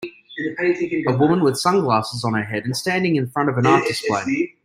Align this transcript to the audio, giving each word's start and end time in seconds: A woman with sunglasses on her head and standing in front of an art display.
A 1.07 1.15
woman 1.15 1.43
with 1.43 1.59
sunglasses 1.59 2.23
on 2.23 2.33
her 2.33 2.41
head 2.41 2.65
and 2.65 2.75
standing 2.75 3.17
in 3.17 3.27
front 3.29 3.49
of 3.49 3.59
an 3.59 3.67
art 3.67 3.83
display. 3.87 4.55